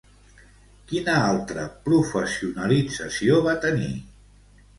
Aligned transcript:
Quina 0.91 1.17
altra 1.25 1.65
professionalització 1.89 3.39
va 3.51 3.55
tenir? 3.69 3.93